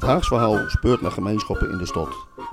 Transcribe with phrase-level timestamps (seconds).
[0.00, 2.08] Het Haags verhaal speurt naar gemeenschappen in de stad.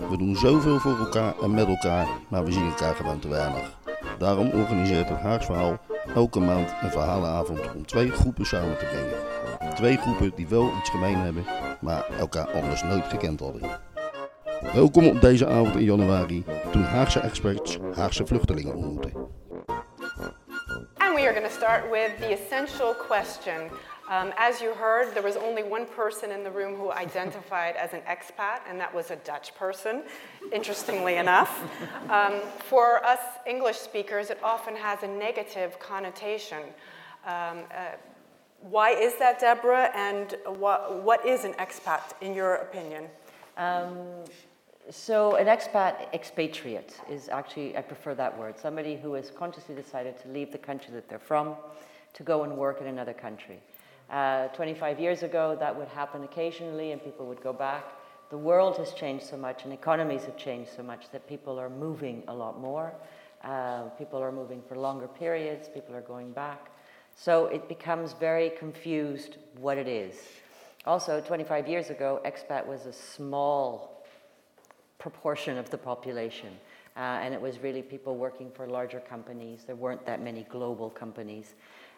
[0.10, 3.78] We doen zoveel voor elkaar en met elkaar, maar we zien elkaar gewoon te weinig.
[4.18, 5.80] Daarom organiseert het Haags verhaal
[6.16, 9.76] elke maand een verhalenavond om twee groepen samen te brengen.
[9.76, 11.46] Twee groepen die wel iets gemeen hebben,
[11.82, 13.62] maar elkaar anders nooit gekend hadden.
[14.74, 19.12] Welkom op deze avond in januari, toen Haagse experts Haagse vluchtelingen ontmoeten.
[21.16, 22.38] We are going to start with the.
[24.10, 27.92] Um, as you heard, there was only one person in the room who identified as
[27.94, 30.04] an expat, and that was a Dutch person,
[30.54, 31.62] interestingly enough.
[32.10, 36.60] Um, for us English speakers, it often has a negative connotation.
[37.26, 37.98] Um, uh,
[38.62, 43.10] why is that, Deborah, and what, what is an expat, in your opinion?
[44.90, 48.58] So, an expat, expatriate, is actually, I prefer that word.
[48.58, 51.56] Somebody who has consciously decided to leave the country that they're from
[52.14, 53.60] to go and work in another country.
[54.10, 57.84] Uh, 25 years ago, that would happen occasionally and people would go back.
[58.30, 61.70] The world has changed so much and economies have changed so much that people are
[61.70, 62.94] moving a lot more.
[63.44, 66.72] Uh, people are moving for longer periods, people are going back.
[67.16, 70.16] So, it becomes very confused what it is.
[70.86, 74.06] Also, 25 years ago, expat was a small
[75.00, 76.54] proportion of the population.
[76.96, 79.64] Uh, and it was really people working for larger companies.
[79.68, 81.54] There weren't that many global companies.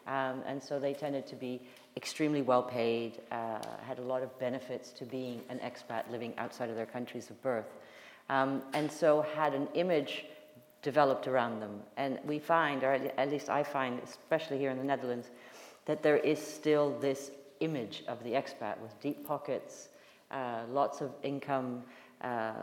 [0.10, 1.62] Um, and so they tended to be
[1.96, 6.70] extremely well paid, uh, had a lot of benefits to being an expat living outside
[6.70, 7.68] of their countries of birth.
[8.28, 10.26] Um, and so had an image
[10.82, 11.82] developed around them.
[11.96, 15.30] And we find, or at least I find, especially here in the Netherlands,
[15.86, 17.30] that there is still this
[17.60, 19.90] image of the expat with deep pockets,
[20.32, 21.84] uh, lots of income,
[22.22, 22.54] uh,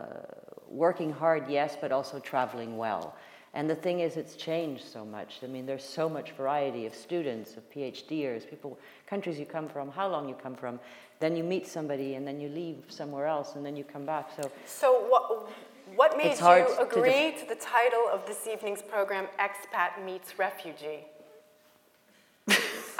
[0.69, 3.15] working hard, yes, but also traveling well.
[3.57, 5.39] And the thing is, it's changed so much.
[5.43, 8.77] I mean, there's so much variety of students, of PhDers, people,
[9.07, 10.79] countries you come from, how long you come from.
[11.19, 14.29] Then you meet somebody, and then you leave somewhere else, and then you come back.
[14.39, 15.49] So, So, what,
[15.95, 21.07] what made you to agree to, the title of this evening's program, Expat Meets Refugee?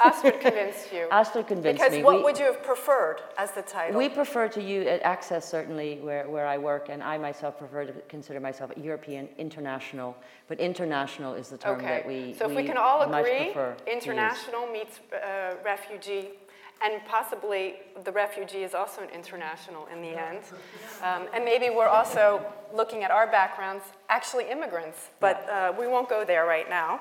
[0.04, 1.08] Astrid convinced you.
[1.12, 2.02] Astrid convinced because me.
[2.02, 3.98] what We- would you have preferred as the title?
[3.98, 7.84] we prefer to use at Access certainly where, where I work, and I myself prefer
[7.86, 10.16] to consider myself a European international.
[10.48, 11.86] But international is the term okay.
[11.86, 14.02] that we so if we can all agree, prefer to use.
[14.04, 16.30] international meets uh, refugee,
[16.82, 20.40] and possibly the refugee is also an international in the end.
[21.02, 22.40] Um, and maybe we're also
[22.72, 27.00] looking at our backgrounds, actually immigrants, but uh, we won't go there right now.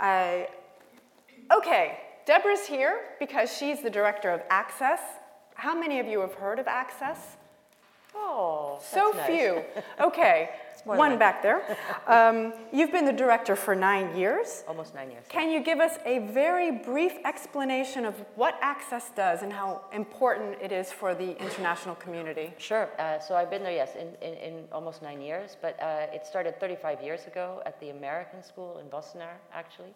[0.00, 0.48] I,
[1.52, 5.00] okay, Deborah's here because she's the director of Access.
[5.54, 7.36] How many of you have heard of Access?
[8.14, 9.26] Oh, So nice.
[9.26, 9.62] few.
[10.00, 10.50] Okay,
[10.84, 11.62] one back there.
[12.06, 14.64] Um, you've been the director for nine years.
[14.66, 15.24] Almost nine years.
[15.28, 20.56] Can you give us a very brief explanation of what Access does and how important
[20.62, 22.54] it is for the international community?
[22.56, 22.88] Sure.
[22.98, 26.24] Uh, so I've been there, yes, in, in, in almost nine years, but uh, it
[26.26, 29.92] started 35 years ago at the American School in Wassenaar, actually,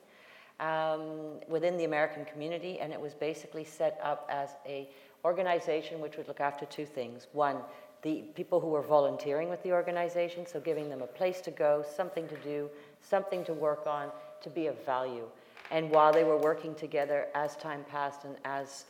[0.63, 4.89] um, within the American community, and it was basically set up as a
[5.25, 7.27] organization which would look after two things.
[7.33, 7.59] One,
[8.03, 11.85] the people who were volunteering with the organization, so giving them a place to go,
[11.97, 14.11] something to do, something to work on,
[14.43, 15.27] to be of value.
[15.71, 18.85] And while they were working together, as time passed and as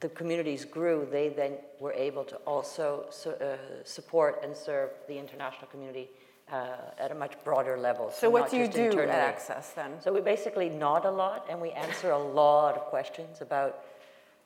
[0.00, 5.16] the communities grew, they then were able to also su- uh, support and serve the
[5.16, 6.08] international community
[6.52, 8.10] uh, at a much broader level.
[8.10, 9.08] So, what not do you just do at.
[9.08, 9.92] Access then?
[10.00, 13.84] So we basically nod a lot and we answer a lot of questions about.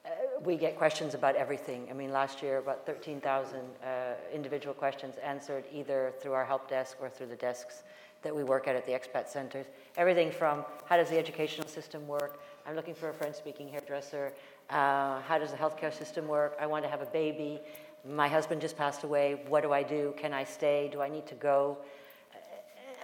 [0.05, 0.11] Uh,
[0.43, 1.89] we get questions about everything.
[1.91, 6.97] I mean, last year about 13,000 uh, individual questions answered either through our help desk
[7.01, 7.83] or through the desks
[8.23, 9.67] that we work at at the expat centers.
[9.97, 12.41] Everything from how does the educational system work?
[12.67, 14.33] I'm looking for a French-speaking hairdresser.
[14.71, 16.57] Uh, how does the healthcare system work?
[16.61, 17.61] I want to have a baby.
[18.09, 19.43] My husband just passed away.
[19.49, 20.15] What do I do?
[20.17, 20.89] Can I stay?
[20.93, 21.79] Do I need to go?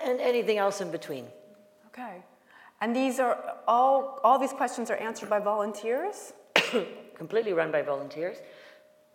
[0.05, 1.27] And anything else in between.
[1.89, 2.23] Okay.
[2.81, 6.33] And these are all, all these questions are answered by volunteers?
[7.17, 8.39] completely run by volunteers.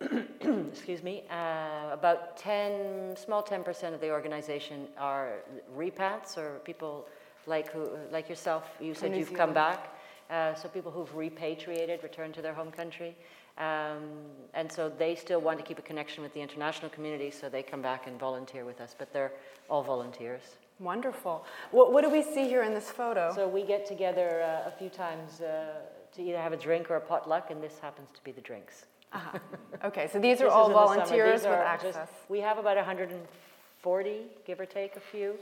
[0.00, 1.24] Excuse me.
[1.30, 5.40] Uh, about 10, small 10% of the organization are
[5.74, 7.06] repats or people
[7.46, 8.64] like who, like yourself.
[8.80, 9.94] You said you've come back.
[10.30, 13.16] Uh, so people who've repatriated, returned to their home country.
[13.58, 14.08] Um,
[14.54, 17.62] and so they still want to keep a connection with the international community, so they
[17.62, 18.94] come back and volunteer with us.
[18.96, 19.32] But they're
[19.68, 20.42] all volunteers.
[20.78, 21.44] Wonderful.
[21.72, 23.32] What, what do we see here in this photo?
[23.34, 25.74] So we get together uh, a few times uh,
[26.14, 28.86] to either have a drink or a potluck, and this happens to be the drinks.
[29.12, 29.38] Uh-huh.
[29.84, 31.96] Okay, so these are all the volunteers with access.
[31.96, 35.34] just- we have about 140, give or take a few.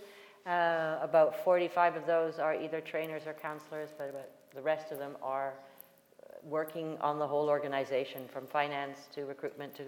[0.47, 4.99] Uh, about 45 of those are either trainers or counselors, but about the rest of
[4.99, 9.85] them are uh, working on the whole organization, from finance to recruitment to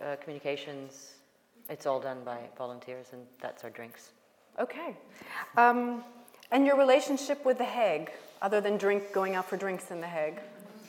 [0.00, 1.14] uh, communications.
[1.68, 4.12] It's all done by volunteers, and that's our drinks.
[4.60, 4.96] Okay.
[5.56, 6.04] Um,
[6.52, 8.12] and your relationship with The Hague,
[8.42, 10.38] other than drink, going out for drinks in The Hague?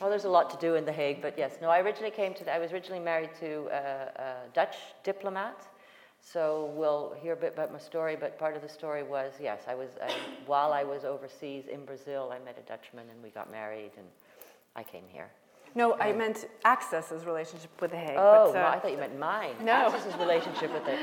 [0.00, 1.58] Well, there's a lot to do in The Hague, but yes.
[1.60, 5.60] No, I originally came to, the, I was originally married to a, a Dutch diplomat.
[6.20, 9.62] So we'll hear a bit about my story, but part of the story was, yes,
[9.66, 10.12] I was, I,
[10.46, 14.06] while I was overseas in Brazil, I met a Dutchman and we got married and
[14.76, 15.30] I came here.
[15.74, 18.16] No, I meant Access's relationship with The Hague.
[18.16, 19.54] Oh, but, no, uh, I thought you meant mine.
[19.62, 19.72] No.
[19.90, 20.98] Access's relationship with the,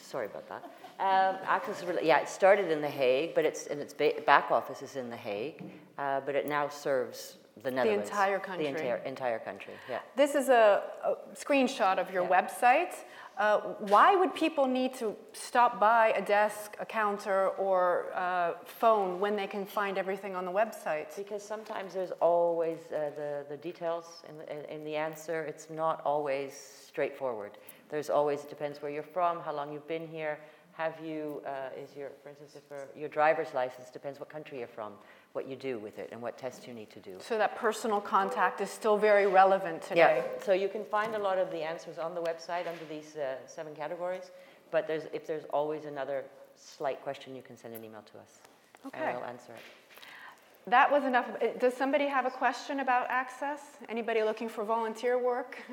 [0.00, 0.64] sorry about that.
[0.98, 4.82] Um, Access, yeah, it started in The Hague, but it's, and its ba- back office
[4.82, 5.62] is in The Hague,
[5.98, 8.08] uh, but it now serves the Netherlands.
[8.08, 8.64] The entire country.
[8.64, 9.98] The entire, entire country, yeah.
[10.16, 12.40] This is a, a screenshot of your Yeah.
[12.42, 12.94] website.
[13.36, 19.18] Uh, why would people need to stop by a desk, a counter, or uh, phone
[19.18, 21.14] when they can find everything on the website?
[21.16, 25.42] Because sometimes there's always uh, the, the details in the, in the answer.
[25.42, 26.54] It's not always
[26.86, 27.58] straightforward.
[27.88, 30.38] There's always, it depends where you're from, how long you've been here.
[30.72, 34.68] Have you, uh, is your, for instance, if your driver's license depends what country you're
[34.68, 34.92] from,
[35.34, 37.16] what you do with it, and what tests you need to do.
[37.20, 40.22] So that personal contact is still very relevant today.
[40.24, 43.16] Yeah, so you can find a lot of the answers on the website under these
[43.16, 44.30] uh, seven categories,
[44.70, 46.24] but there's, if there's always another
[46.56, 48.38] slight question, you can send an email to us.
[48.86, 48.98] Okay.
[49.02, 50.70] And we'll answer it.
[50.70, 51.28] That was enough.
[51.42, 53.60] Uh, Does somebody have a question about access?
[53.88, 55.58] Anybody looking for volunteer work?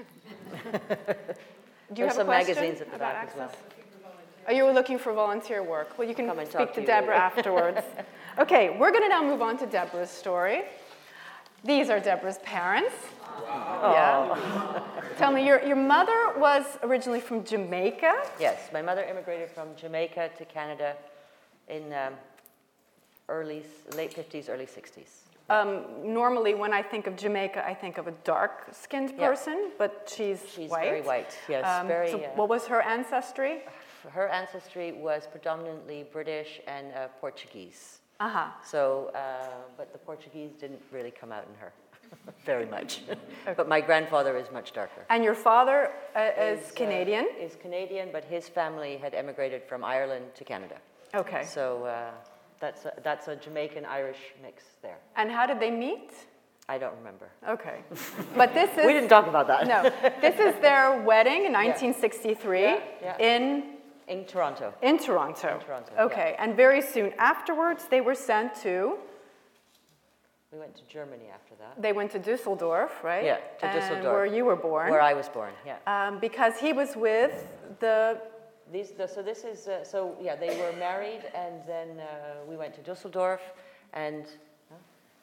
[1.94, 3.52] Do you There's have some a question magazines at the about back as well.
[4.48, 5.98] Oh, you were looking for volunteer work.
[5.98, 7.82] Well, you can speak to to Deborah afterwards.
[8.40, 10.64] okay, we're going to now move on to Deborah's story.
[11.64, 12.96] These are Deborah's parents.
[13.48, 14.82] Yeah.
[15.18, 18.24] Tell me, your, your mother was originally from Jamaica.
[18.40, 20.96] Yes, my mother immigrated from Jamaica to Canada
[21.68, 22.14] in um,
[23.30, 23.64] early,
[23.96, 25.10] late 50s, early 60s.
[25.50, 29.28] Um, normally, when I think of Jamaica, I think of a dark-skinned Yeah.
[29.28, 30.84] person, but she's, She's white.
[30.86, 32.10] very white, yes, Um, very.
[32.12, 33.64] so uh, what was her ancestry?
[34.10, 38.00] Her ancestry was predominantly British and uh, Portuguese.
[38.20, 38.48] Uh huh.
[38.64, 41.74] So, uh, but the Portuguese didn't really come out in her
[42.46, 43.02] very much.
[43.58, 45.06] but my grandfather is much darker.
[45.10, 47.28] And your father uh, is, uh, Canadian.
[47.40, 50.76] is Canadian, but his family had emigrated from Ireland to Canada.
[51.16, 51.44] okay.
[51.46, 52.12] So uh,
[52.60, 54.98] that's a, that's a Jamaican Irish mix there.
[55.16, 56.12] And how did they meet?
[56.70, 57.30] I don't remember.
[57.50, 57.80] Okay.
[58.38, 59.68] But this is we didn't talk about that.
[59.68, 59.84] no.
[60.22, 63.18] This is their wedding in 1963 Yeah, yeah.
[63.18, 63.71] in
[64.12, 64.74] In Toronto.
[64.82, 65.50] in Toronto.
[65.60, 66.04] In Toronto, yeah.
[66.08, 66.36] Okay.
[66.38, 68.98] And very soon afterwards, they were sent to.
[70.52, 71.82] We went to Germany after that.
[71.82, 73.24] They went to Dusseldorf, right?
[73.24, 74.14] Yeah, to And Dusseldorf.
[74.14, 74.90] Where you were born.
[74.92, 75.78] Where I was born, yeah.
[75.94, 77.34] um, because he was with
[77.80, 78.20] the.
[78.74, 82.06] These, the, so this is, uh, so yeah, they were married and then uh,
[82.50, 83.42] we went to Dusseldorf
[83.92, 84.24] and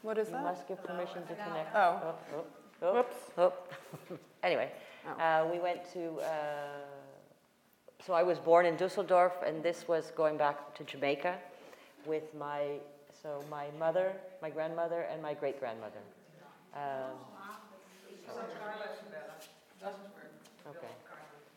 [0.03, 0.45] What is you that?
[0.45, 1.75] must give permission to connect.
[1.75, 1.81] Oh.
[2.05, 2.45] Oh, oh,
[2.83, 3.17] oh, Whoops.
[3.39, 3.53] oh.
[4.43, 4.71] anyway,
[5.07, 5.23] Oh.
[5.23, 6.27] uh, we went to, uh,
[8.09, 11.37] so I was born in Dusseldorf and this was going back to Jamaica
[12.07, 12.79] with my,
[13.23, 16.01] so my mother, my grandmother and my great grandmother.
[16.75, 17.19] Um,
[20.71, 20.87] okay,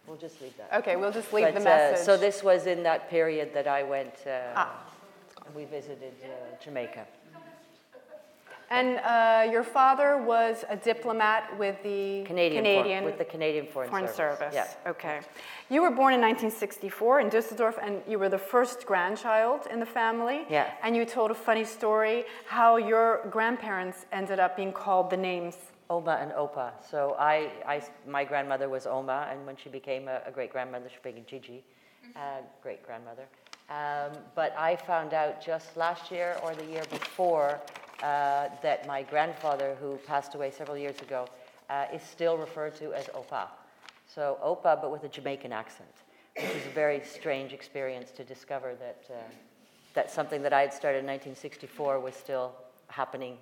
[0.06, 0.74] we'll just leave that.
[0.80, 2.06] Okay, we'll just leave But, the uh, message.
[2.06, 4.84] so this was in that period that I went, uh, Ah.
[5.56, 7.08] we visited uh, Jamaica.
[8.72, 13.90] And uh, your father was a diplomat with the Canadian, for- with the Canadian Foreign,
[13.90, 14.54] Foreign Service.
[14.54, 14.68] Yeah.
[14.88, 15.20] Okay.
[15.70, 19.86] You were born in 1964 in Düsseldorf, and you were the first grandchild in the
[19.86, 20.46] family.
[20.50, 20.72] Yeah.
[20.84, 25.58] And you told a funny story how your grandparents ended up being called the names.
[25.90, 26.72] Oma and Opa.
[26.90, 30.88] So I, I, my grandmother was Oma, and when she became a, a great grandmother,
[30.88, 31.62] she became Gigi,
[32.16, 32.20] uh,
[32.64, 33.28] great grandmother.
[33.70, 37.60] Um, but I found out just last year or the year before
[38.02, 41.28] uh, that my grandfather, who passed away several years ago,
[41.70, 43.48] uh, is still referred to as Opa.
[44.14, 45.90] So Opa, but with a Jamaican accent,
[46.36, 49.18] which is a very strange experience to discover that, uh,
[49.94, 52.54] that something that I had started in 1964 was still
[52.88, 53.38] happening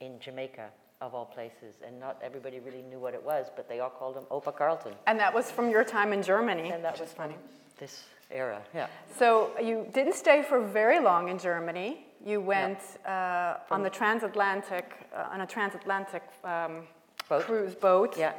[0.00, 1.76] in Jamaica, of all places.
[1.86, 4.92] And not everybody really knew what it was, but they all called him Opa Carlton.
[5.06, 6.70] And that was from your time in Germany.
[6.70, 7.36] And that was funny.
[7.78, 8.86] this era, yeah.
[9.18, 12.04] So you didn't stay for very long in Germany.
[12.24, 16.82] You went uh, on the transatlantic, uh, on a transatlantic um,
[17.28, 17.44] Boat.
[17.44, 18.32] cruise boat Yeah.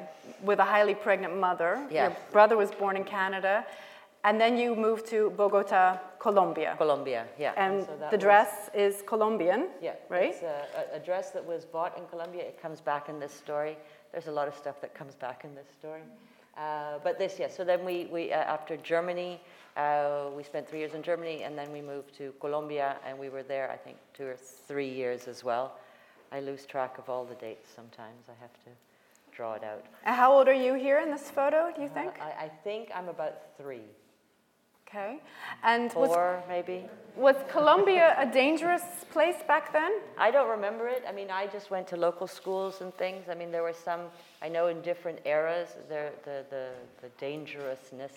[0.44, 1.80] with a highly pregnant mother.
[1.90, 2.08] Yeah.
[2.10, 3.66] Your brother was born in Canada.
[4.26, 6.76] And then you moved to Bogota, Colombia.
[6.78, 7.54] Colombia, yeah.
[7.56, 10.32] And so that the was- dress is Colombian, Yeah, right?
[10.32, 12.44] It's a, a- a dress that was bought in Colombia.
[12.44, 13.78] It comes back in this story.
[14.12, 16.02] There's a lot of stuff that comes back in this story.
[16.58, 17.56] Uh, but this, yes.
[17.56, 19.40] So then we, we uh, after Germany,
[19.80, 23.30] uh, we spent three years in Germany, and then we moved to Colombia, and we
[23.30, 24.36] were there, I think, two or
[24.68, 25.78] three years as well.
[26.32, 28.24] I lose track of all the dates sometimes.
[28.28, 28.72] I have to
[29.32, 29.86] draw it out.
[30.06, 32.14] And how old are you here in this photo, do you think?
[32.20, 33.88] Uh, I, I think I'm about three,
[34.90, 35.20] Okay.
[35.64, 36.86] And was, four maybe.
[37.16, 38.82] was Colombia a dangerous
[39.12, 39.92] place back then?
[40.18, 41.04] I don't remember it.
[41.08, 43.30] I mean, I just went to local schools and things.
[43.30, 44.02] I mean, there were some,
[44.42, 46.70] I know in different eras, there, the, the,
[47.04, 48.14] the dangerousness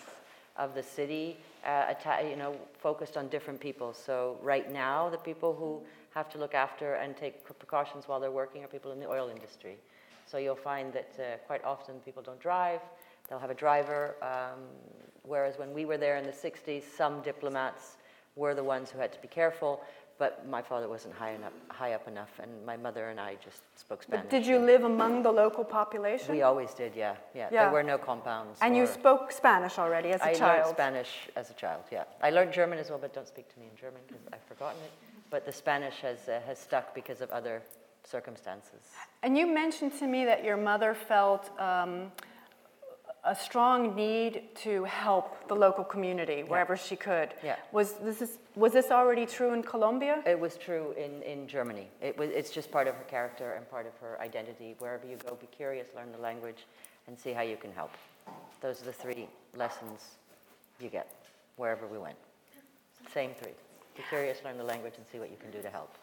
[0.57, 1.93] of the city, uh,
[2.27, 3.93] you know, focused on different people.
[3.93, 5.81] So right now, the people who
[6.13, 9.29] have to look after and take precautions while they're working are people in the oil
[9.29, 9.77] industry.
[10.25, 12.81] So you'll find that uh, quite often people don't drive.
[13.29, 14.15] They'll have a driver.
[14.21, 14.59] Um,
[15.23, 17.97] whereas when we were there in the 60s, some diplomats
[18.35, 19.81] were the ones who had to be careful.
[20.19, 23.61] But my father wasn't high enough, high up enough, and my mother and I just
[23.79, 24.23] spoke Spanish.
[24.23, 26.33] But did you live among the local population?
[26.33, 27.49] We always did, yeah, yeah.
[27.51, 27.63] Yeah.
[27.63, 28.59] There were no compounds.
[28.61, 30.43] and you spoke Spanish already as a I child?
[30.43, 32.03] I learned Spanish as a child, yeah.
[32.21, 34.79] I learned German as well, but don't speak to me in German because I've forgotten
[34.83, 34.91] it.
[35.31, 37.63] But the Spanish has, uh, has stuck because of other
[38.03, 38.81] circumstances.
[39.23, 42.11] And you mentioned to me that your mother felt um,
[43.25, 47.33] a strong need to help the local community wherever she could.
[47.43, 47.55] Yeah.
[47.71, 50.21] Was this is, was this already true in Colombia?
[50.25, 51.87] It was true in, in Germany.
[52.01, 54.75] It was, it's just part of her character and part of her identity.
[54.79, 56.65] Wherever you go, be curious, learn the language,
[57.07, 57.91] and see how you can help.
[58.61, 60.01] Those are the three lessons
[60.79, 61.07] you get
[61.55, 62.15] wherever we went.
[63.13, 63.53] Same three.
[63.95, 65.95] Be curious, learn the language, and see what you can do to help.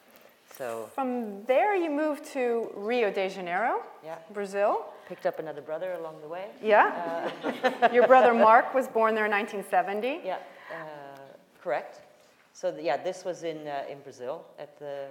[0.57, 4.85] So, From there, you moved to Rio de Janeiro, yeah, Brazil.
[5.11, 6.47] Picked up another brother along the way.
[6.63, 7.31] Yeah.
[7.93, 10.21] your brother Mark was born there in 1970.
[10.25, 10.37] Yeah,
[10.73, 11.19] uh,
[11.63, 12.01] correct.
[12.53, 15.07] So th- yeah, this was in uh, in Brazil at the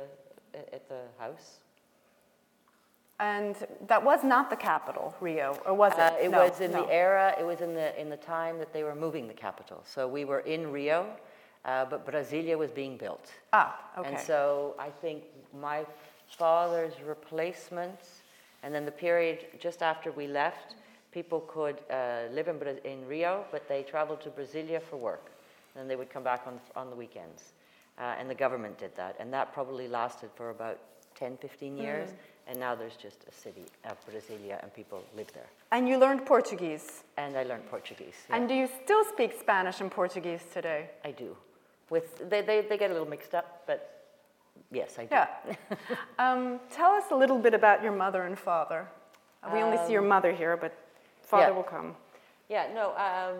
[0.73, 1.57] at the house.
[3.21, 3.55] And
[3.87, 5.99] that was not the capital, Rio, or was it?
[5.99, 6.85] Uh, it No, was in no.
[6.85, 7.35] the era.
[7.37, 9.83] It was in the in the time that they were moving the capital.
[9.85, 10.99] So we were in Rio,
[11.65, 13.25] uh, but Brasilia was being built.
[13.51, 14.07] Ah, okay.
[14.09, 15.23] And so I think
[15.69, 15.85] my
[16.37, 17.99] father's replacement,
[18.63, 20.75] and then the period just after we left,
[21.11, 25.31] people could uh, live in, in Rio, but they traveled to Brasilia for work.
[25.75, 27.53] And they would come back on, on the weekends.
[27.97, 29.15] Uh, and the government did that.
[29.19, 30.79] And that probably lasted for about
[31.15, 32.09] 10, 15 years.
[32.47, 35.45] And now there's just a city of Brasilia, and people live there.
[35.71, 37.03] and you learned Portuguese.
[37.17, 38.15] And I learned Portuguese.
[38.27, 38.37] yeah.
[38.37, 40.89] And do you still speak Spanish and Portuguese today?
[41.05, 41.37] I do.
[41.91, 43.98] With, they, they, they get a little mixed up, but
[44.71, 45.09] yes, I do.
[45.15, 45.27] Yeah.
[46.19, 48.87] um, tell us a little bit about your mother and father.
[49.53, 50.73] We only see your mother here, but
[51.21, 51.55] father Um, yeah.
[51.55, 51.95] will come.
[52.49, 52.93] Yeah, no.
[52.97, 53.37] Um,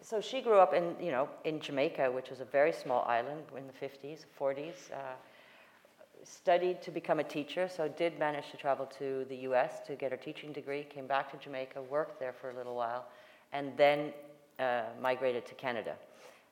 [0.00, 3.44] so she grew up in, you know, in Jamaica, which was a very small island
[3.56, 4.90] in the 50s, 40s.
[4.92, 4.96] Uh,
[6.24, 9.80] studied to become a teacher, so did manage to travel to the U.S.
[9.86, 10.82] to get her teaching degree.
[10.84, 13.06] Came back to Jamaica, worked there for a little while,
[13.52, 14.12] and then
[14.58, 15.94] uh, migrated to Canada.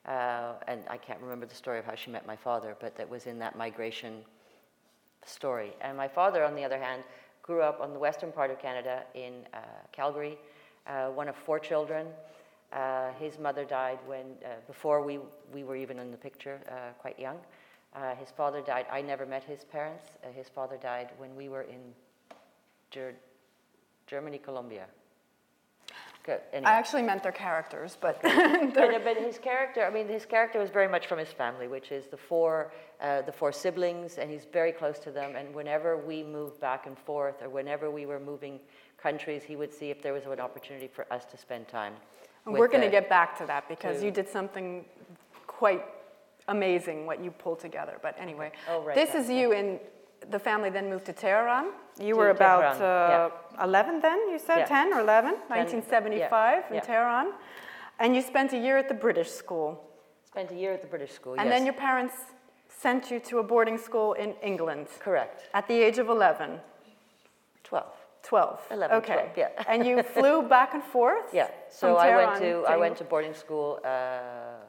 [0.07, 3.09] Uh, and I can't remember the story of how she met my father, but that
[3.09, 4.23] was in that migration
[5.25, 5.73] story.
[5.81, 7.03] And my father, on the other hand,
[7.41, 9.57] grew up on the western part of Canada in uh,
[9.91, 10.37] Calgary,
[10.87, 12.07] uh, one of four children.
[12.71, 15.19] Uh, his mother died when, uh, before we,
[15.53, 17.37] we were even in the picture, uh, quite young.
[18.19, 18.85] His father died.
[18.91, 20.09] I never met his parents.
[20.33, 21.79] His father died when we were in
[22.91, 23.15] Ger-
[24.05, 24.85] Germany, Colombia.
[26.25, 26.41] Good.
[26.51, 26.71] Anyway.
[26.71, 30.57] I actually meant their characters, but But, uh, but his character, I mean, his character
[30.59, 34.31] was very much from his family, which is the four, uh, the four siblings, and
[34.31, 35.35] he's very close to them.
[35.35, 38.59] And whenever we moved back and forth, or whenever we were moving
[38.97, 41.93] countries, he would see if there was an opportunity for us to spend time.
[42.45, 44.85] And we're going to get back to that because to- you did something
[45.45, 45.85] quite
[46.47, 47.99] amazing what you pulled together.
[48.01, 49.79] But anyway, Oh, right, this yeah, is you in
[50.31, 51.71] the family then moved to Tehran.
[51.99, 53.29] You To were about Tehran, uh,
[53.61, 54.65] 11 then, you said Yeah.
[54.65, 56.81] 10 or 11, yeah, 1975 in yeah.
[56.81, 57.33] Tehran.
[57.99, 59.81] And you spent a year at the British school.
[60.25, 61.33] Spent a year at the British school.
[61.33, 61.53] And yes.
[61.53, 62.15] then your parents
[62.67, 65.49] sent you to a boarding school in England correct.
[65.53, 66.59] at the age of 11,
[67.63, 67.93] Twelve.
[68.23, 68.59] 12.
[68.71, 69.13] 11, okay.
[69.13, 69.49] 12, yeah.
[69.67, 71.25] and you flew back and forth?
[71.33, 71.47] Yeah.
[71.69, 73.79] So I went Tehran to I went to boarding school.
[73.83, 74.65] Uh,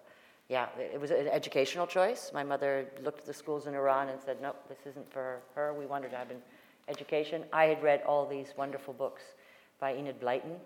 [0.49, 2.31] yeah, it was an educational choice.
[2.33, 5.75] My mother looked at the schools in Iran and said, "Nope, this isn't for her.
[5.75, 6.41] We wanted to have an
[6.89, 9.23] education." I had read all these wonderful books
[9.81, 10.57] by Enid Blyton,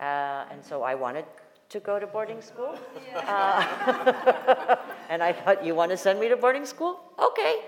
[0.00, 1.24] uh, and so I wanted
[1.68, 2.78] to go to boarding school.
[3.14, 4.76] Uh,
[5.10, 7.00] and I thought, "You want to send me to boarding school?
[7.18, 7.64] Okay."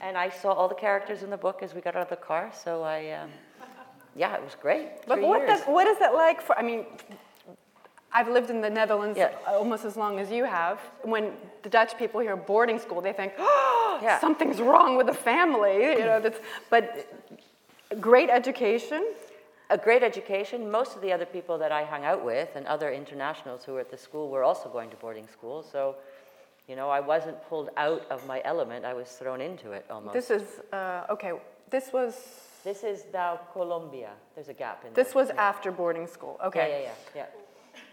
[0.00, 2.16] And I saw all the characters in the book as we got out of the
[2.16, 2.52] car.
[2.54, 3.30] So I, um,
[4.14, 5.06] yeah, it was great.
[5.06, 6.86] But what, does, what is it like for, I mean,
[8.12, 9.32] I've lived in the Netherlands Yeah.
[9.46, 10.78] almost as long as you have.
[11.02, 14.18] When the Dutch people hear boarding school, they think, oh, Yeah.
[14.20, 15.76] something's wrong with the family.
[15.98, 16.84] You know, that's, but
[18.00, 19.04] great education.
[19.70, 20.70] a great education.
[20.70, 23.80] Most of the other people that I hung out with and other internationals who were
[23.80, 25.62] at the school were also going to boarding school.
[25.62, 25.96] So,
[26.68, 28.86] you know, I wasn't pulled out of my element.
[28.86, 30.14] I was thrown into it almost.
[30.14, 31.32] This is, uh, okay,
[31.70, 32.14] this was
[32.64, 34.10] This is now Colombia.
[34.34, 35.22] There's a gap in This there.
[35.22, 36.36] was after boarding school.
[36.40, 36.68] Yeah, Okay.
[36.70, 37.20] yeah, yeah.
[37.20, 37.26] yeah.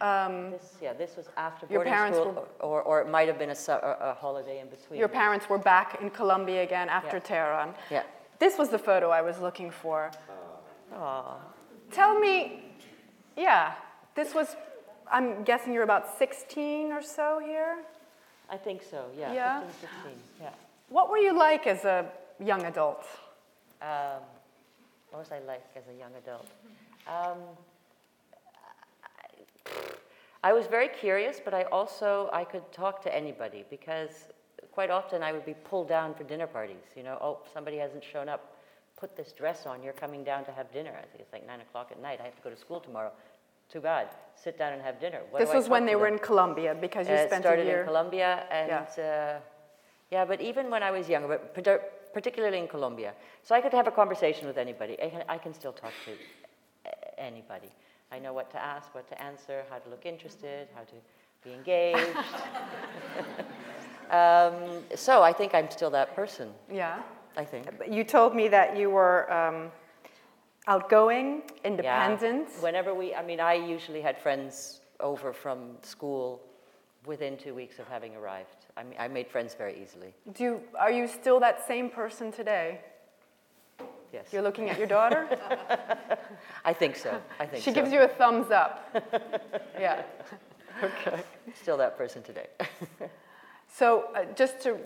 [0.01, 3.49] Um, This, yeah, this was after Your parents school, or, or it might have been
[3.49, 3.57] a,
[4.01, 4.99] a, holiday in between.
[4.99, 7.23] Your parents were back in Colombia again after Yeah.
[7.23, 7.73] Tehran.
[7.89, 8.03] Yeah.
[8.39, 10.11] This was the photo I was looking for.
[10.93, 11.37] Aw.
[11.91, 12.63] Tell me,
[13.37, 13.73] yeah,
[14.15, 14.55] this was,
[15.11, 17.77] I'm guessing you're about 16 or so here?
[18.49, 19.33] I think so, yeah.
[19.33, 19.61] Yeah?
[19.61, 20.11] 15, 16,
[20.41, 20.49] yeah.
[20.89, 22.05] What were you like as a
[22.39, 23.05] young adult?
[23.81, 24.21] Um,
[25.09, 26.47] what was I like as a young adult?
[27.07, 27.39] Um,
[30.49, 34.11] I, was very curious, but I also I could talk to anybody because
[34.71, 36.85] quite often I would be pulled down for dinner parties.
[36.95, 38.41] You know, oh somebody hasn't shown up.
[39.03, 39.83] Put this dress on.
[39.83, 40.93] You're coming down to have dinner.
[40.97, 42.19] I think it's like nine o'clock at night.
[42.21, 43.11] I have to go to school tomorrow.
[43.73, 44.07] Too bad.
[44.35, 45.21] Sit down and have dinner.
[45.31, 46.19] What This was when they were them?
[46.19, 47.79] in Colombia because you Uh, spent started a year.
[47.81, 49.03] in Colombia, and Yeah.
[49.09, 49.39] uh,
[50.11, 51.53] yeah, but even when I was younger, but
[52.13, 53.11] particularly in Colombia,
[53.41, 54.93] so I could have a conversation with anybody.
[55.05, 56.11] I can, I can still talk to
[57.17, 57.71] anybody.
[58.11, 60.95] I know what to ask, what to answer, how to look interested, how to
[61.43, 62.17] be engaged.
[64.11, 66.51] um, so I think I'm still that person.
[66.71, 67.01] Yeah.
[67.37, 67.67] I think.
[67.89, 69.71] You told me that you were um,
[70.67, 71.69] outgoing, Yeah.
[71.69, 72.49] independent.
[72.61, 76.41] Whenever we, I mean, I usually had friends over from school
[77.05, 78.65] within two weeks of having arrived.
[78.77, 80.13] I mean, I made friends very easily.
[80.33, 82.79] Do you, are you still that same person today?
[84.15, 84.31] Yes.
[84.31, 85.27] You're looking at your daughter?
[86.65, 87.21] I think so.
[87.37, 87.75] I think she so.
[87.75, 88.73] gives you a thumbs up.
[89.79, 90.03] yeah.
[90.81, 91.19] Okay.
[91.61, 92.47] Still that person today.
[93.67, 94.77] So uh, just to,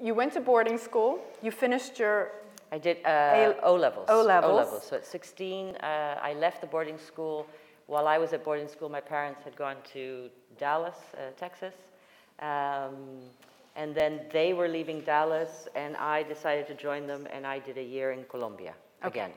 [0.00, 1.20] you went to boarding school.
[1.42, 2.32] You finished your
[2.72, 4.06] I did uh, O levels.
[4.08, 4.82] O levels.
[4.88, 7.46] So at 16, uh, I left the boarding school.
[7.86, 11.74] While I was at boarding school, my parents had gone to Dallas, uh, Texas.
[12.40, 13.20] Um,
[13.76, 17.78] and then they were leaving Dallas, and I decided to join them, and I did
[17.78, 18.74] a year in Colombia
[19.04, 19.08] Okay.
[19.20, 19.32] again.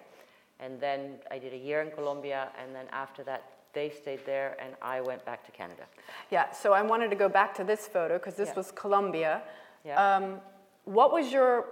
[0.60, 4.56] And then I did a year in Colombia, and then after that, they stayed there,
[4.60, 5.84] and I went back to Canada.
[6.32, 8.56] Yeah, so I wanted to go back to this photo because this Yeah.
[8.56, 9.42] was Colombia.
[9.84, 10.16] Yeah.
[10.16, 10.42] Um,
[10.86, 11.66] what was your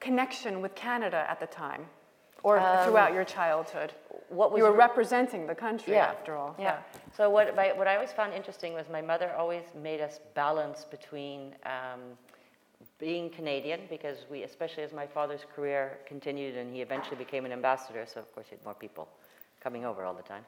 [0.00, 1.88] connection with Canada at the time
[2.44, 3.92] or throughout your childhood?
[4.28, 6.06] What was you were re- representing the country Yeah.
[6.06, 6.54] after all.
[6.58, 6.78] Yeah.
[7.16, 10.84] So what, my, what I always found interesting was my mother always made us balance
[10.84, 12.00] between um,
[12.98, 17.52] being Canadian because we, especially as my father's career continued and he eventually became an
[17.52, 19.08] ambassador, so of course he had more people
[19.60, 20.44] coming over all the time.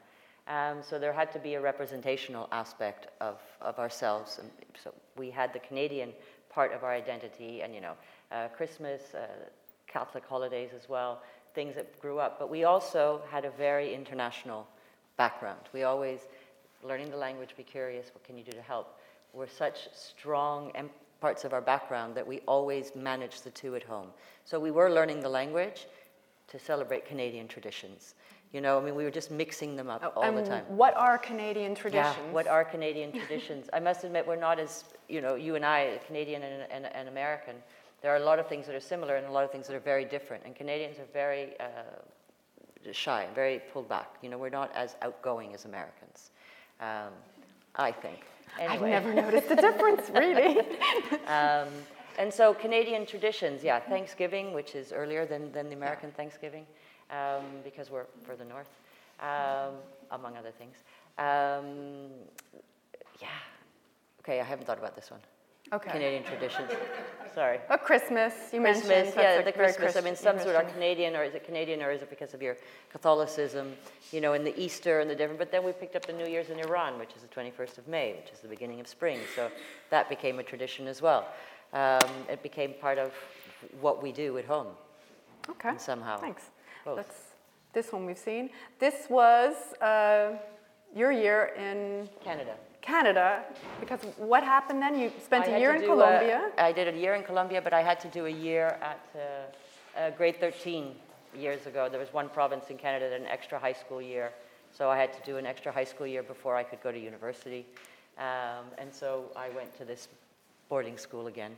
[0.47, 4.39] Um, so there had to be a representational aspect of, of ourselves.
[4.39, 4.49] And
[4.83, 6.13] so we had the Canadian
[6.49, 7.93] part of our identity and, you know,
[8.31, 9.27] uh, Christmas, uh,
[9.87, 11.21] Catholic holidays as well,
[11.53, 12.39] things that grew up.
[12.39, 14.67] But we also had a very international
[15.17, 15.59] background.
[15.73, 16.21] We always,
[16.83, 18.99] learning the language, be curious, what can you do to help?
[19.33, 23.83] We're such strong em- parts of our background that we always managed the two at
[23.83, 24.07] home.
[24.43, 25.85] So we were learning the language
[26.47, 28.15] to celebrate Canadian traditions.
[28.51, 30.65] You know, I mean, we were just mixing them up oh, all the time.
[30.67, 32.17] What are Canadian traditions?
[32.17, 33.69] Yeah, what are Canadian traditions?
[33.71, 37.07] I must admit, we're not as, you know, you and I, Canadian and, and, and
[37.07, 37.55] American,
[38.01, 39.75] there are a lot of things that are similar and a lot of things that
[39.75, 40.43] are very different.
[40.45, 44.15] And Canadians are very uh, shy, very pulled back.
[44.21, 46.31] You know, we're not as outgoing as Americans,
[46.79, 47.11] um,
[47.75, 48.19] I think.
[48.59, 50.57] I've never noticed the difference, really.
[51.27, 51.69] Um,
[52.17, 56.65] and so Canadian traditions, yeah, Thanksgiving, which is earlier than, than the American Thanksgiving,
[57.09, 58.69] um, because we're further north,
[59.21, 59.75] um,
[60.11, 60.75] among other things.
[61.17, 62.09] Um,
[63.21, 63.29] yeah.
[64.19, 65.21] Okay, I haven't thought about this one.
[65.73, 65.91] Okay.
[65.91, 66.69] Canadian traditions.
[67.33, 67.59] Sorry.
[67.69, 69.15] Oh, Christmas, you Christmas, mentioned.
[69.15, 69.95] yeah, that's the Christmas.
[69.95, 72.41] I mean, some sort are Canadian, or is it Canadian, or is it because of
[72.41, 72.57] your
[72.89, 73.73] Catholicism?
[74.11, 75.39] You know, and the Easter and the different.
[75.39, 77.87] But then we picked up the New Year's in Iran, which is the 21st of
[77.87, 79.19] May, which is the beginning of spring.
[79.33, 79.49] So
[79.91, 81.27] that became a tradition as well.
[81.71, 83.13] Um, it became part of
[83.79, 84.67] what we do at home.
[85.49, 85.69] Okay.
[85.69, 86.43] and somehow Thanks.
[86.85, 86.97] both.
[86.97, 87.17] That's
[87.73, 88.49] this one we've seen.
[88.79, 90.33] This was uh,
[90.93, 92.55] your year in Canada.
[92.81, 93.43] Canada
[93.79, 94.97] because what happened then?
[94.97, 96.51] You spent I a year in Colombia.
[96.57, 99.99] I did a year in Colombia, but I had to do a year at uh,
[99.99, 100.95] uh, grade 13
[101.37, 101.87] years ago.
[101.89, 104.31] There was one province in Canada that had an extra high school year,
[104.71, 106.99] so I had to do an extra high school year before I could go to
[106.99, 107.65] university.
[108.17, 110.07] Um, and so I went to this
[110.69, 111.55] boarding school again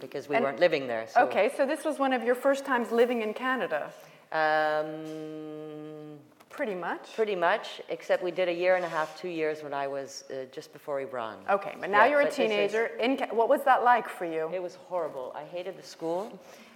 [0.00, 1.06] because we And- weren't living there.
[1.08, 3.90] So, Okay, so this was one of your first times living in Canada,
[4.30, 6.18] Um,
[6.58, 7.14] pretty much.
[7.14, 10.24] pretty much, except we did a year and a half, two years when I was
[10.30, 11.36] uh, just before Iran.
[11.48, 12.86] Okay, but now Yeah, you're a teenager.
[13.06, 14.50] In Ca- what was that like for you?
[14.52, 15.26] It was horrible.
[15.42, 16.22] I hated the school.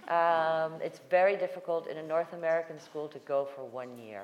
[0.07, 4.23] Um, it's very difficult in a North American school to go for one year,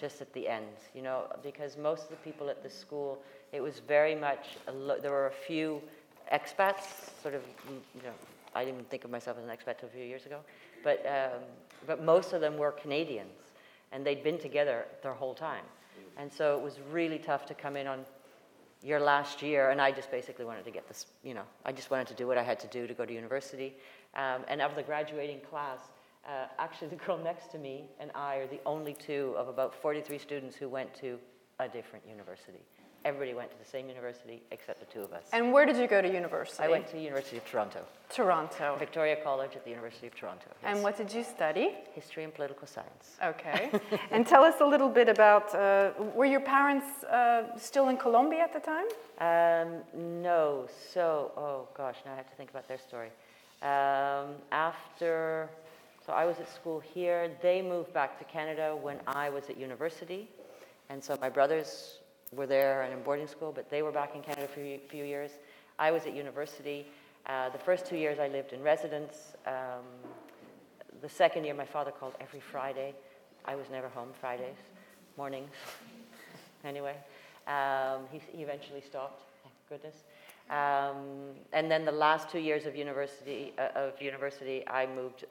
[0.00, 3.22] just at the end, you know, because most of the people at the school,
[3.52, 5.82] it was very much, a lo- there were a few
[6.32, 6.86] expats,
[7.22, 8.16] sort of, mm, you know,
[8.54, 10.38] I didn't think of myself as an expat till a few years ago,
[10.82, 11.42] but um,
[11.86, 13.47] but most of them were Canadians,
[13.92, 15.64] and they'd been together their whole time.
[16.16, 18.04] And so it was really tough to come in on
[18.82, 21.90] your last year, and I just basically wanted to get this, you know, I just
[21.90, 23.76] wanted to do what I had to do to go to university.
[24.14, 25.78] Um, and of the graduating class,
[26.26, 29.74] uh, actually, the girl next to me and I are the only two of about
[29.74, 31.18] 43 students who went to
[31.60, 32.60] a different university.
[33.04, 35.24] Everybody went to the same university except the two of us.
[35.32, 36.62] And where did you go to university?
[36.62, 38.76] I went to the University of Toronto, Toronto.
[38.78, 40.46] Victoria College at the University of Toronto.
[40.64, 41.74] And what did you study?
[41.94, 43.16] History and political science.
[43.24, 43.70] Okay.
[44.10, 48.40] and tell us a little bit about uh, were your parents uh, still in Colombia
[48.40, 48.88] at the time?
[49.20, 49.82] Um,
[50.22, 53.10] no, so, oh gosh, now I have to think about their story.
[53.62, 55.48] Um, after,
[56.04, 59.56] so I was at school here, they moved back to Canada when I was at
[59.56, 60.28] university.
[60.90, 61.98] And so my brothers
[62.32, 65.04] were there and in boarding school, but they were back in Canada for a few
[65.04, 65.30] years.
[65.78, 66.86] I was at university.
[67.26, 69.34] Uh, the first two years I lived in residence.
[69.46, 69.84] Um,
[71.00, 72.94] the second year, my father called every Friday.
[73.44, 74.56] I was never home Fridays,
[75.16, 75.50] mornings.
[76.64, 76.96] anyway,
[77.46, 79.22] um, he, he, eventually stopped.
[79.42, 80.04] Thank goodness.
[80.50, 85.24] Um, and then the last two years of university, uh, of university, I moved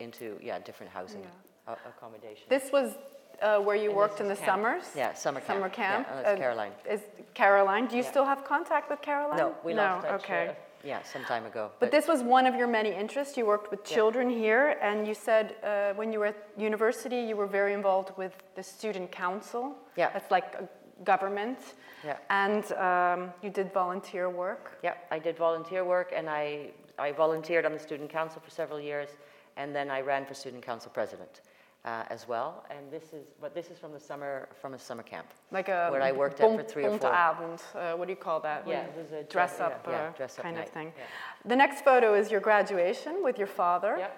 [0.00, 1.74] into yeah different housing yeah.
[1.86, 2.44] accommodation.
[2.48, 2.94] This was
[3.42, 4.46] uh, where you and worked in the camp.
[4.46, 4.84] summers?
[4.96, 5.58] Yeah, summer camp.
[5.58, 6.06] Summer camp.
[6.10, 6.72] Yeah, uh, Caroline.
[6.88, 7.00] Is
[7.34, 7.86] Caroline?
[7.86, 8.10] Do you yeah.
[8.10, 9.38] still have contact with Caroline?
[9.38, 10.24] No, we no, lost touch.
[10.24, 10.56] Okay.
[10.84, 11.70] Yeah, some time ago.
[11.80, 13.38] But, but, this was one of your many interests.
[13.38, 14.38] You worked with children yeah.
[14.38, 18.34] here, and you said uh, when you were at university, you were very involved with
[18.54, 19.74] the student council.
[19.96, 20.10] Yeah.
[20.12, 20.60] That's like
[21.02, 21.58] government.
[22.04, 22.18] Yeah.
[22.28, 24.78] And um, you did volunteer work.
[24.82, 28.78] Yeah, I did volunteer work, and I I volunteered on the student council for several
[28.78, 29.08] years,
[29.56, 31.40] and then I ran for student council president
[31.84, 32.64] uh, as well.
[32.70, 35.26] And this is, but this is from the summer, from a summer camp.
[35.50, 37.10] Like a where I worked bon, at for three or four.
[37.12, 38.64] Abend, uh, what do you call that?
[38.66, 40.68] Yeah, it was a dress up, yeah, yeah, uh, dress up kind night.
[40.68, 40.92] of thing.
[40.96, 41.04] Yeah.
[41.44, 43.96] The next photo is your graduation with your father.
[43.98, 44.08] Yeah.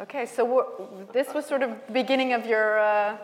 [0.00, 3.16] Okay, so this was sort of the beginning of your uh,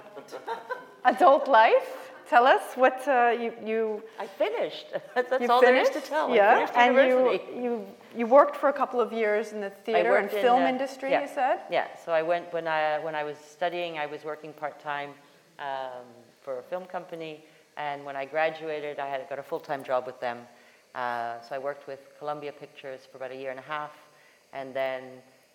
[1.05, 2.13] adult life.
[2.29, 4.03] Tell us what uh, you, you.
[4.19, 4.87] I finished.
[5.15, 5.93] That's you all finished?
[5.93, 6.35] there is to tell.
[6.35, 10.31] Yeah, and you, you you worked for a couple of years in the theater and
[10.31, 11.11] film in, uh, industry.
[11.11, 11.61] Yeah, you said.
[11.71, 11.87] Yeah.
[12.05, 13.99] So I went when I when I was studying.
[13.99, 15.11] I was working part time
[15.59, 16.07] um,
[16.43, 17.45] for a film company,
[17.77, 20.39] and when I graduated, I had got a full time job with them.
[20.95, 23.91] Uh, so I worked with Columbia Pictures for about a year and a half,
[24.53, 25.03] and then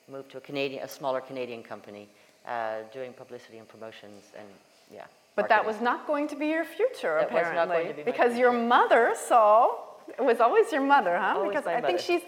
[0.10, 2.10] moved to a Canadian, a smaller Canadian company,
[2.46, 4.48] uh, doing publicity and promotions, and
[4.92, 5.06] yeah.
[5.36, 9.14] But that was not going to be your future, that apparently, be because your mother
[9.16, 9.76] saw.
[10.18, 11.36] It was always your mother, huh?
[11.36, 11.88] Always because I mother.
[11.88, 12.22] think she's.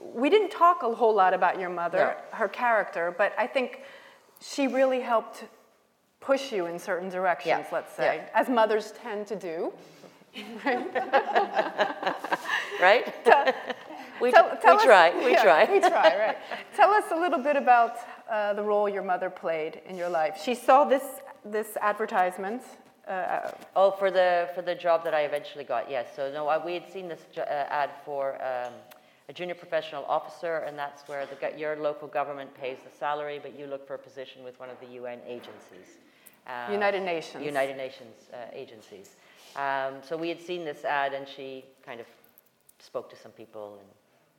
[0.00, 2.36] We didn't talk a whole lot about your mother, no.
[2.36, 3.82] her character, but I think
[4.40, 5.44] she really helped
[6.20, 7.46] push you in certain directions.
[7.46, 7.66] Yeah.
[7.72, 8.28] Let's say, yeah.
[8.40, 9.72] as mothers tend to do.
[12.80, 13.04] right?
[14.20, 15.10] we, tell, tell we us, try.
[15.24, 15.64] We yeah, try.
[15.72, 16.18] we try.
[16.18, 16.36] Right.
[16.76, 17.96] tell us a little bit about
[18.30, 20.40] uh, the role your mother played in your life.
[20.42, 21.04] She saw this
[21.44, 22.62] this advertisement.
[23.08, 26.06] Uh, oh, for the for the job that I eventually got, yes.
[26.14, 28.72] So no, I, we had seen this uh, ad for um,
[29.30, 33.56] a junior professional officer, and that's where the, your local government pays the salary, but
[33.56, 35.98] you look for a position with one of the UN agencies.
[36.48, 37.44] Uh, United Nations.
[37.44, 39.14] United Nations uh, agencies.
[39.54, 42.06] Um, so we had seen this ad, and she kind of
[42.80, 43.88] spoke to some people and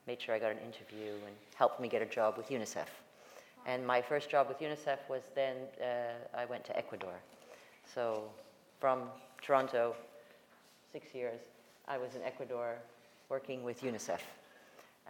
[0.07, 2.87] made sure I got an interview and helped me get a job with UNICEF.
[3.65, 7.13] And my first job with UNICEF was then uh, I went to Ecuador.
[7.95, 8.23] So
[8.81, 9.03] from
[9.41, 9.95] Toronto,
[10.91, 11.39] six years,
[11.87, 12.75] I was in Ecuador
[13.29, 14.19] working with UNICEF.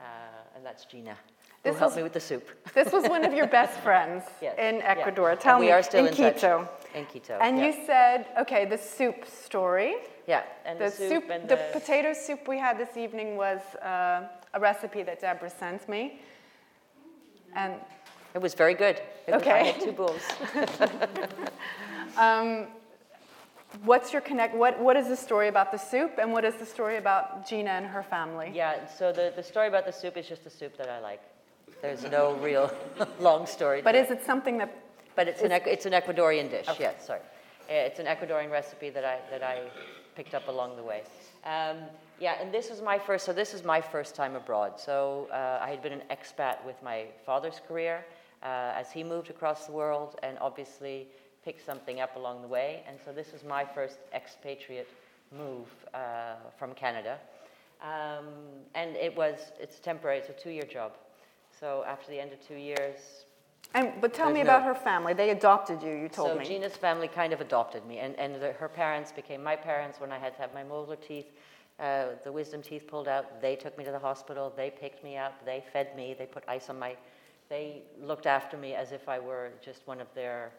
[0.02, 1.18] Uh, and that's Gina, who
[1.64, 2.48] This helped was- me with the soup.
[2.74, 4.94] This was one of your best friends Yes, in yeah.
[4.96, 5.32] Ecuador.
[5.32, 6.34] And Tell we me, are still in in touch.
[6.36, 6.68] Quito.
[6.96, 7.38] In Quito.
[7.42, 7.66] And yeah.
[7.68, 9.96] you said, okay, the soup story.
[10.28, 14.28] Yeah, and The, the, soup, and the potato soup we had this evening was uh,
[14.54, 16.20] a recipe that Deborah sent me.
[17.56, 17.74] And
[18.34, 18.98] It was very good.
[19.28, 19.72] It was- I Okay.
[19.72, 20.24] had two bowls.
[22.18, 22.68] um,
[23.84, 24.56] what's your connect?
[24.56, 27.70] What, what is the story about the soup, and what is the story about Gina
[27.72, 28.52] and her family?
[28.54, 31.22] Yeah, so the, the story about the soup is just the soup that I like.
[31.82, 32.74] There's no real
[33.20, 33.82] long story.
[33.82, 34.74] But is it something that?
[35.16, 36.84] But it's an, it's an Ecuadorian dish, Okay.
[36.84, 37.20] yes, sorry.
[37.70, 39.60] Uh, It's an Ecuadorian recipe that I, that I
[40.16, 41.04] picked up along the way.
[41.46, 41.78] Um,
[42.20, 44.80] yeah, and this was my first, so this is my first time abroad.
[44.80, 48.06] So uh, I had been an expat with my father's career
[48.44, 51.08] uh, as he moved across the world and obviously
[51.44, 52.84] picked something up along the way.
[52.88, 54.88] And so this was my first expatriate
[55.36, 57.18] move uh, from Canada.
[57.82, 58.26] Um,
[58.76, 60.94] and it was, it's temporary, it's a two-year job.
[61.58, 63.26] So after the end of two years,
[63.74, 65.14] And, but tell me no- about her family.
[65.14, 65.92] They adopted you.
[65.92, 66.46] You told me.
[66.46, 66.52] so.
[66.52, 70.12] Gina's family kind of adopted me, and, and the, her parents became my parents when
[70.12, 71.32] I had to have my molar teeth,
[71.80, 73.42] uh, the wisdom teeth pulled out.
[73.42, 74.54] They took me to the hospital.
[74.56, 75.44] They picked me up.
[75.46, 76.16] They fed me.
[76.18, 76.96] They put ice on my
[77.52, 80.54] they looked after me as if I were just one of their,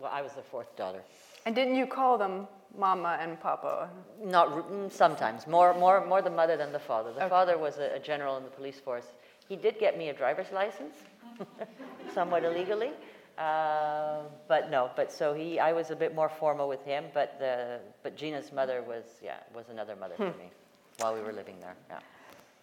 [0.00, 1.02] well, I was the fourth daughter.
[1.44, 3.88] And didn't you call them Mama and Papa?
[4.22, 7.12] Not mm, sometimes, more, more, more the mother than the father.
[7.12, 7.28] The Okay.
[7.28, 9.06] father was a, a general in the police force.
[9.48, 10.96] He did get me a driver's license,
[12.14, 12.90] somewhat illegally.
[13.38, 17.38] Uh, but no, but so he, I was a bit more formal with him, but
[17.38, 20.50] the, but Gina's mother was, yeah, was another mother for me
[20.98, 21.98] while we were living there, yeah.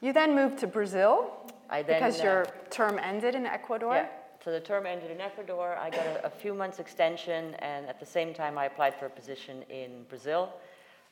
[0.01, 1.31] You then moved to Brazil
[1.69, 3.93] I then, because uh, your term ended in Ecuador.
[3.93, 4.07] Yeah,
[4.43, 5.77] so the term ended in Ecuador.
[5.81, 9.05] I got a, a few months extension, and at the same time, I applied for
[9.05, 10.49] a position in Brazil.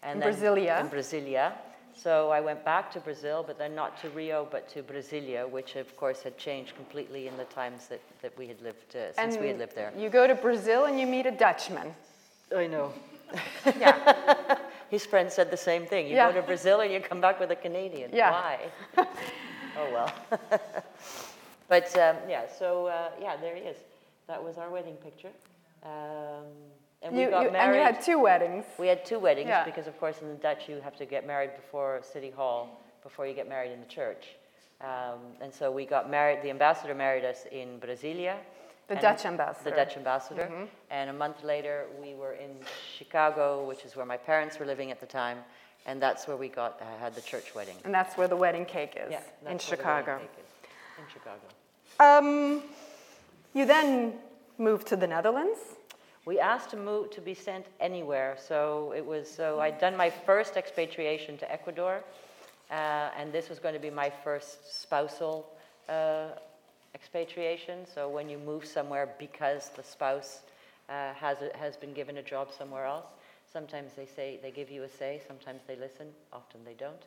[0.04, 0.82] And In Brasilia.
[0.82, 1.54] In Brasilia.
[1.96, 5.76] So I went back to Brazil, but then not to Rio, but to Brasilia, which
[5.76, 9.38] of course had changed completely in the times that, that we had lived, uh, since
[9.38, 9.92] we had lived there.
[9.98, 11.94] You go to Brazil and you meet a Dutchman.
[12.56, 12.94] I know.
[13.78, 14.58] Yeah.
[14.90, 16.08] His friend said the same thing.
[16.08, 16.32] You Yeah.
[16.32, 18.12] go to Brazil and you come back with a Canadian.
[18.14, 18.32] Yeah.
[18.32, 18.60] Why?
[19.78, 20.14] oh well.
[21.72, 23.78] but um, yeah, so uh, yeah, there he is.
[24.28, 25.32] That was our wedding picture.
[25.84, 26.46] Um,
[27.02, 27.68] and we You, got you, married.
[27.68, 28.66] and you had two weddings.
[28.78, 29.64] we had two weddings Yeah.
[29.64, 32.62] because, of course, in the Dutch you have to get married before City Hall
[33.04, 34.24] before you get married in the church.
[34.82, 36.40] Um, and so we got married.
[36.44, 38.36] The ambassador married us in Brasilia.
[38.88, 39.70] The Dutch ambassador.
[39.70, 40.48] The Dutch ambassador.
[40.90, 42.52] And a month later, we were in
[42.98, 45.38] Chicago, which is where my parents were living at the time,
[45.86, 47.78] and that's where we got uh, had the church wedding.
[47.86, 50.18] And that's where the wedding cake is, Yeah, in that's where the Chicago.
[50.20, 50.50] cake is,
[51.00, 51.48] In Chicago.
[52.02, 52.64] Um,
[53.54, 54.16] you then
[54.58, 55.60] moved to the Netherlands.
[56.26, 60.10] We asked to move to be sent anywhere, so it was so I'd done my
[60.10, 62.04] first expatriation to Ecuador,
[62.72, 62.74] uh,
[63.16, 65.48] and this was going to be my first spousal
[65.90, 66.30] uh,
[66.96, 67.86] expatriation.
[67.86, 70.40] So when you move somewhere because the spouse
[70.90, 73.10] uh, has a, has been given a job somewhere else,
[73.54, 77.04] sometimes they say they give you a say, sometimes they listen, often they don't,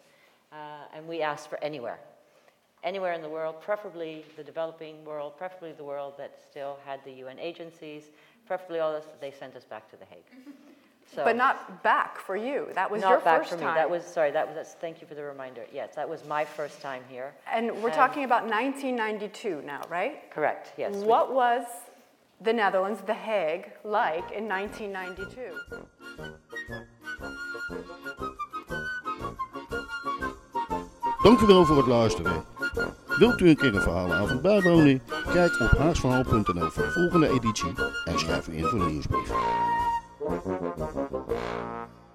[0.52, 1.98] uh, and we asked for anywhere
[2.84, 7.12] anywhere in the world, preferably the developing world, preferably the world that still had the
[7.24, 8.04] UN agencies,
[8.46, 10.30] preferably all this, they sent us back to The Hague.
[11.14, 12.68] So, But not back for you.
[12.74, 13.62] That was not your back first for me.
[13.64, 13.74] time.
[13.74, 15.62] That was, sorry, that was, that's, thank you for the reminder.
[15.72, 17.32] Yes, that was my first time here.
[17.52, 20.30] and we're um, talking about 1992 now, right?
[20.30, 20.94] Correct, yes.
[20.94, 21.64] we- What was
[22.40, 25.54] the Netherlands, The Hague, like in 1992?
[31.22, 32.44] Dank u wel voor het luisteren.
[33.18, 35.02] Wilt u een keer een verhalenavond bijwonen?
[35.32, 37.72] Kijk op haarsverhaal.nl voor de volgende editie
[38.04, 39.30] en schrijf u in voor de nieuwsbrief.